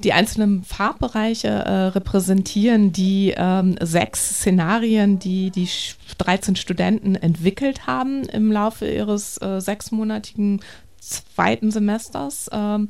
[0.03, 5.69] Die einzelnen Farbbereiche äh, repräsentieren die ähm, sechs Szenarien, die die
[6.17, 10.61] 13 Studenten entwickelt haben im Laufe ihres äh, sechsmonatigen
[11.01, 12.49] zweiten Semesters.
[12.53, 12.87] Ähm,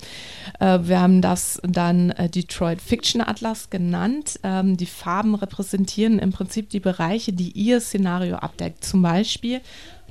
[0.60, 4.40] äh, wir haben das dann äh, Detroit Fiction Atlas genannt.
[4.44, 8.84] Ähm, die Farben repräsentieren im Prinzip die Bereiche, die ihr Szenario abdeckt.
[8.84, 9.62] Zum Beispiel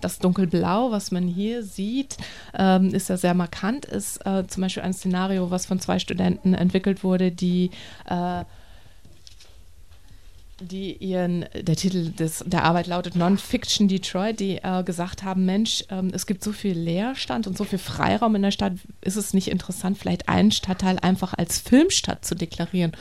[0.00, 2.16] das Dunkelblau, was man hier sieht,
[2.54, 6.54] ähm, ist ja sehr markant, ist äh, zum Beispiel ein Szenario, was von zwei Studenten
[6.54, 7.70] entwickelt wurde, die
[8.08, 8.44] äh,
[10.60, 15.84] die ihren, der Titel des, der Arbeit lautet Non-Fiction Detroit, die äh, gesagt haben, Mensch,
[15.90, 19.34] ähm, es gibt so viel Leerstand und so viel Freiraum in der Stadt, ist es
[19.34, 22.92] nicht interessant, vielleicht einen Stadtteil einfach als Filmstadt zu deklarieren,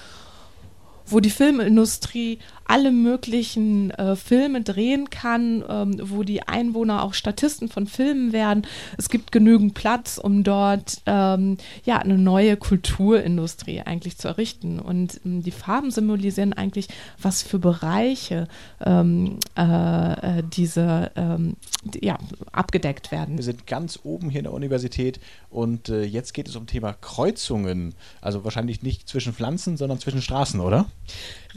[1.06, 2.40] wo die Filmindustrie
[2.70, 8.68] alle möglichen äh, Filme drehen kann, ähm, wo die Einwohner auch Statisten von Filmen werden.
[8.96, 14.80] Es gibt genügend Platz, um dort ähm, ja eine neue Kulturindustrie eigentlich zu errichten.
[14.80, 18.48] Und ähm, die Farben symbolisieren eigentlich, was für Bereiche
[18.86, 21.56] ähm, äh, äh, diese ähm,
[22.00, 22.20] ja,
[22.52, 23.38] abgedeckt werden.
[23.38, 26.94] Wir sind ganz oben hier in der Universität und äh, jetzt geht es um Thema
[26.94, 27.96] Kreuzungen.
[28.22, 30.86] Also wahrscheinlich nicht zwischen Pflanzen, sondern zwischen Straßen, oder?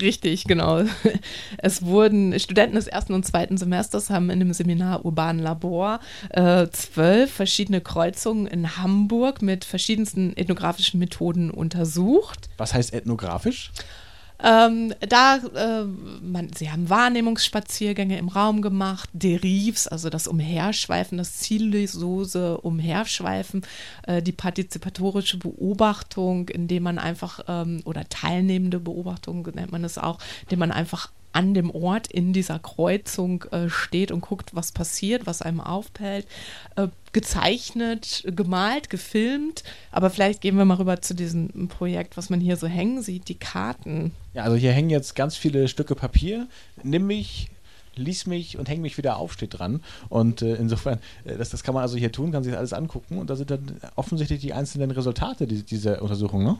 [0.00, 0.82] Richtig, genau.
[1.58, 6.00] Es wurden Studenten des ersten und zweiten Semesters haben in dem Seminar Urban Labor
[6.30, 12.48] äh, zwölf verschiedene Kreuzungen in Hamburg mit verschiedensten ethnografischen Methoden untersucht.
[12.56, 13.70] Was heißt ethnografisch?
[14.42, 15.84] Ähm, da, äh,
[16.20, 23.62] man, sie haben Wahrnehmungsspaziergänge im Raum gemacht, Derivs, also das Umherschweifen, das ziellose Umherschweifen,
[24.06, 30.18] äh, die partizipatorische Beobachtung, indem man einfach, ähm, oder teilnehmende Beobachtung nennt man es auch,
[30.42, 35.26] indem man einfach an dem Ort in dieser Kreuzung äh, steht und guckt, was passiert,
[35.26, 36.26] was einem auffällt.
[36.76, 39.64] Äh, gezeichnet, gemalt, gefilmt.
[39.90, 43.28] Aber vielleicht gehen wir mal rüber zu diesem Projekt, was man hier so hängen sieht,
[43.28, 44.12] die Karten.
[44.34, 46.48] Ja, also hier hängen jetzt ganz viele Stücke Papier.
[46.82, 47.50] Nimm mich,
[47.96, 49.82] lies mich und häng mich wieder auf, steht dran.
[50.08, 53.18] Und äh, insofern, äh, das, das kann man also hier tun, kann sich alles angucken.
[53.18, 56.58] Und da sind dann offensichtlich die einzelnen Resultate die, dieser Untersuchung, ne?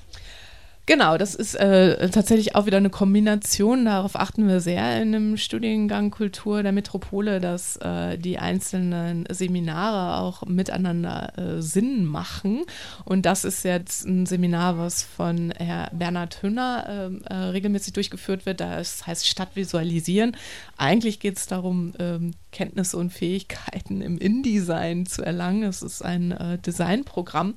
[0.85, 3.85] Genau, das ist äh, tatsächlich auch wieder eine Kombination.
[3.85, 10.21] Darauf achten wir sehr in dem Studiengang Kultur der Metropole, dass äh, die einzelnen Seminare
[10.21, 12.64] auch miteinander äh, Sinn machen.
[13.05, 18.45] Und das ist jetzt ein Seminar, was von Herr Bernhard Hünner ähm, äh, regelmäßig durchgeführt
[18.45, 18.59] wird.
[18.59, 20.37] Das heißt Stadtvisualisieren.
[20.79, 25.62] Eigentlich geht es darum, ähm, Kenntnisse und Fähigkeiten im InDesign zu erlangen.
[25.62, 27.55] Es ist ein äh, Designprogramm.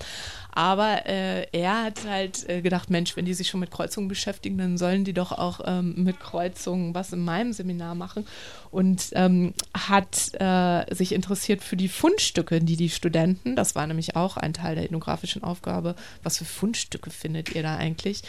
[0.56, 4.58] Aber äh, er hat halt äh, gedacht, Mensch, wenn die sich schon mit Kreuzungen beschäftigen,
[4.58, 8.26] dann sollen die doch auch ähm, mit Kreuzungen was in meinem Seminar machen.
[8.72, 14.16] Und ähm, hat äh, sich interessiert für die Fundstücke, die die Studenten, das war nämlich
[14.16, 18.24] auch ein Teil der ethnografischen Aufgabe, was für Fundstücke findet ihr da eigentlich?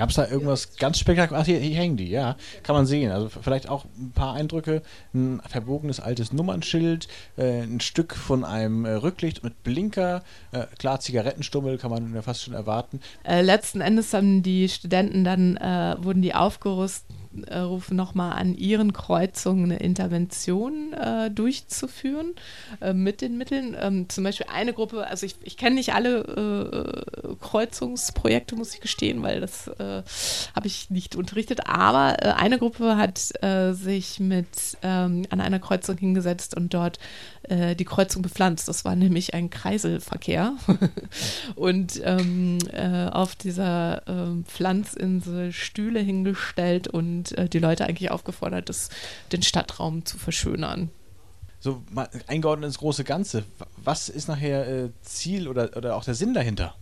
[0.00, 1.42] Gab es da irgendwas ganz spektakuläres?
[1.42, 2.36] Ach, hier, hier, hängen die, ja.
[2.62, 3.12] Kann man sehen.
[3.12, 4.80] Also vielleicht auch ein paar Eindrücke.
[5.12, 11.00] Ein verbogenes altes Nummernschild, äh, ein Stück von einem äh, Rücklicht mit Blinker, äh, klar,
[11.00, 13.00] Zigarettenstummel kann man ja fast schon erwarten.
[13.24, 17.14] Äh, letzten Endes haben die Studenten dann, äh, wurden die aufgerüstet
[17.46, 22.34] äh, rufen nochmal an, ihren Kreuzungen eine Intervention äh, durchzuführen
[22.80, 23.76] äh, mit den Mitteln.
[23.78, 28.80] Ähm, zum Beispiel eine Gruppe, also ich, ich kenne nicht alle äh, Kreuzungsprojekte, muss ich
[28.80, 30.02] gestehen, weil das äh,
[30.56, 33.20] habe ich nicht unterrichtet, aber äh, eine Gruppe hat
[33.72, 34.46] sich mit
[34.82, 36.98] ähm, an einer Kreuzung hingesetzt und dort
[37.48, 38.68] die Kreuzung bepflanzt.
[38.68, 40.54] Das war nämlich ein Kreiselverkehr.
[41.56, 42.58] und ähm,
[43.10, 48.88] auf dieser ähm, Pflanzinsel Stühle hingestellt und und äh, die Leute eigentlich aufgefordert, das,
[49.32, 50.90] den Stadtraum zu verschönern.
[51.60, 51.82] So
[52.26, 53.44] eingeordnet ins große Ganze.
[53.76, 56.74] Was ist nachher äh, Ziel oder, oder auch der Sinn dahinter?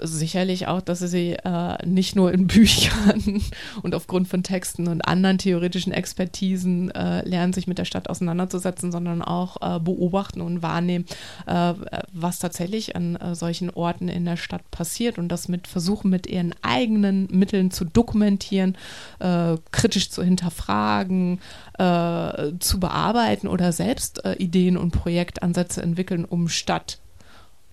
[0.00, 3.42] Sicherlich auch, dass sie äh, nicht nur in Büchern
[3.82, 8.92] und aufgrund von Texten und anderen theoretischen Expertisen äh, lernen, sich mit der Stadt auseinanderzusetzen,
[8.92, 11.06] sondern auch äh, beobachten und wahrnehmen,
[11.46, 11.74] äh,
[12.12, 16.26] was tatsächlich an äh, solchen Orten in der Stadt passiert und das mit versuchen, mit
[16.26, 18.76] ihren eigenen Mitteln zu dokumentieren,
[19.18, 21.40] äh, kritisch zu hinterfragen,
[22.58, 26.98] zu bearbeiten oder selbst Ideen und Projektansätze entwickeln, um Stadt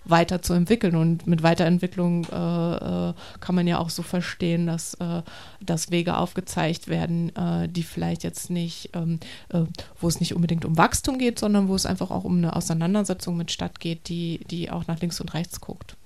[0.06, 0.96] weiterzuentwickeln.
[0.96, 5.22] Und mit Weiterentwicklung äh, äh, kann man ja auch so verstehen, dass, äh,
[5.62, 9.62] dass Wege aufgezeigt werden, äh, die vielleicht jetzt nicht, ähm, äh,
[10.00, 13.38] wo es nicht unbedingt um Wachstum geht, sondern wo es einfach auch um eine Auseinandersetzung
[13.38, 15.98] mit Stadt geht, die, die auch nach links und rechts guckt.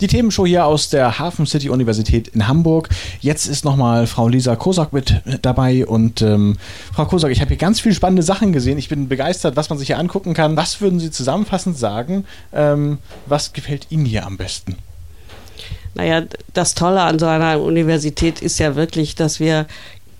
[0.00, 2.90] Die Themenshow hier aus der Hafen City Universität in Hamburg.
[3.20, 6.58] Jetzt ist nochmal Frau Lisa Kosak mit dabei und ähm,
[6.92, 8.76] Frau Kosak, ich habe hier ganz viele spannende Sachen gesehen.
[8.76, 10.54] Ich bin begeistert, was man sich hier angucken kann.
[10.54, 12.26] Was würden Sie zusammenfassend sagen?
[12.52, 14.76] Ähm, was gefällt Ihnen hier am besten?
[15.94, 19.66] Naja, das Tolle an so einer Universität ist ja wirklich, dass wir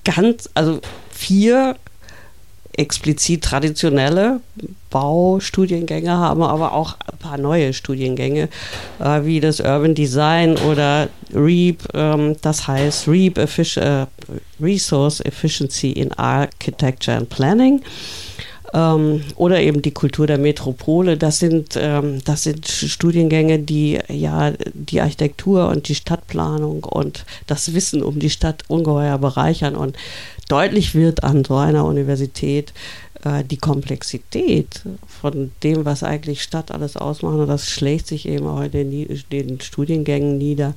[0.05, 1.77] ganz, also vier
[2.77, 4.41] explizit traditionelle
[4.91, 8.49] Baustudiengänge haben, aber auch ein paar neue Studiengänge,
[8.99, 14.07] äh, wie das Urban Design oder REAP, ähm, das heißt REAP Effic äh,
[14.61, 17.83] Resource Efficiency in Architecture and Planning.
[18.75, 21.17] Ähm, oder eben die Kultur der Metropole.
[21.17, 27.75] Das sind, ähm, das sind Studiengänge, die ja die Architektur und die Stadtplanung und das
[27.75, 29.77] Wissen um die Stadt ungeheuer bereichern.
[29.77, 29.97] Und
[30.49, 32.73] deutlich wird an so einer Universität
[33.25, 37.37] äh, die Komplexität von dem, was eigentlich Stadt alles ausmacht.
[37.37, 40.75] Und das schlägt sich eben auch in den, den Studiengängen nieder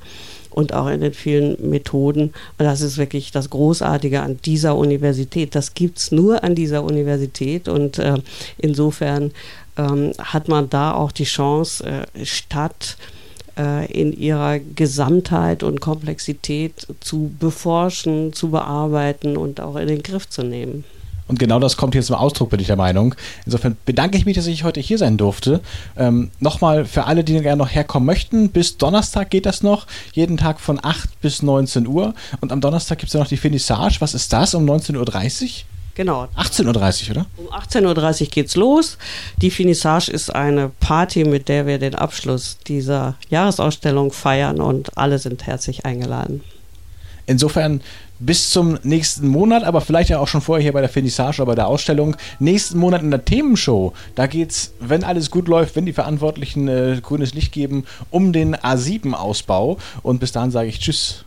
[0.50, 2.32] und auch in den vielen Methoden.
[2.58, 5.54] Und das ist wirklich das Großartige an dieser Universität.
[5.54, 8.18] Das gibt es nur an dieser Universität und äh,
[8.58, 9.32] insofern
[9.76, 13.19] ähm, hat man da auch die Chance, äh, Stadt äh,
[13.86, 20.42] in ihrer Gesamtheit und Komplexität zu beforschen, zu bearbeiten und auch in den Griff zu
[20.42, 20.84] nehmen.
[21.30, 23.14] Und genau das kommt hier zum Ausdruck, bin ich der Meinung.
[23.46, 25.60] Insofern bedanke ich mich, dass ich heute hier sein durfte.
[25.96, 29.86] Ähm, Nochmal für alle, die gerne noch herkommen möchten, bis Donnerstag geht das noch.
[30.12, 32.14] Jeden Tag von 8 bis 19 Uhr.
[32.40, 34.00] Und am Donnerstag gibt es ja noch die Finissage.
[34.00, 34.54] Was ist das?
[34.54, 34.96] Um 19.30
[35.44, 35.50] Uhr?
[36.00, 36.28] Genau.
[36.34, 36.64] 18.30
[37.04, 37.26] Uhr, oder?
[37.36, 38.96] Um 18.30 Uhr geht's los.
[39.42, 45.18] Die Finissage ist eine Party, mit der wir den Abschluss dieser Jahresausstellung feiern und alle
[45.18, 46.40] sind herzlich eingeladen.
[47.26, 47.82] Insofern
[48.18, 51.50] bis zum nächsten Monat, aber vielleicht ja auch schon vorher hier bei der Finissage oder
[51.50, 52.16] bei der Ausstellung.
[52.38, 56.66] Nächsten Monat in der Themenshow, da geht es, wenn alles gut läuft, wenn die Verantwortlichen
[56.66, 59.76] äh, grünes Licht geben, um den A7-Ausbau.
[60.02, 61.26] Und bis dahin sage ich Tschüss.